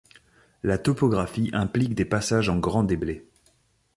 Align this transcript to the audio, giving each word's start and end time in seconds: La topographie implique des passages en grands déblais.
La 0.63 0.79
topographie 0.79 1.51
implique 1.53 1.93
des 1.93 2.05
passages 2.05 2.49
en 2.49 2.57
grands 2.57 2.83
déblais. 2.83 3.23